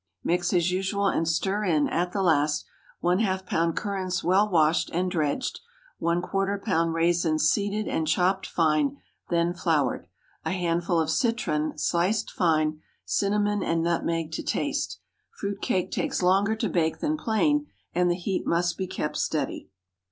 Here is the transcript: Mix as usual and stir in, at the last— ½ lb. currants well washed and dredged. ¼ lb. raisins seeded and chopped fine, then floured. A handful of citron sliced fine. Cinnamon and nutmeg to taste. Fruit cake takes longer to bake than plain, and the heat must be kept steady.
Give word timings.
Mix 0.23 0.51
as 0.51 0.71
usual 0.71 1.05
and 1.05 1.27
stir 1.27 1.63
in, 1.63 1.87
at 1.87 2.11
the 2.11 2.23
last— 2.23 2.65
½ 3.03 3.47
lb. 3.49 3.75
currants 3.75 4.23
well 4.23 4.49
washed 4.49 4.89
and 4.89 5.11
dredged. 5.11 5.59
¼ 6.01 6.01
lb. 6.23 6.91
raisins 6.91 7.47
seeded 7.47 7.87
and 7.87 8.07
chopped 8.07 8.47
fine, 8.47 8.97
then 9.29 9.53
floured. 9.53 10.07
A 10.43 10.53
handful 10.53 10.99
of 10.99 11.11
citron 11.11 11.77
sliced 11.77 12.31
fine. 12.31 12.81
Cinnamon 13.05 13.61
and 13.61 13.83
nutmeg 13.83 14.31
to 14.31 14.41
taste. 14.41 14.99
Fruit 15.37 15.61
cake 15.61 15.91
takes 15.91 16.23
longer 16.23 16.55
to 16.55 16.67
bake 16.67 16.97
than 16.97 17.15
plain, 17.15 17.67
and 17.93 18.09
the 18.09 18.15
heat 18.15 18.47
must 18.47 18.79
be 18.79 18.87
kept 18.87 19.17
steady. 19.17 19.69